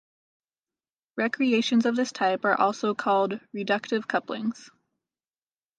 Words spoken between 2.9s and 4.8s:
called "reductive couplings".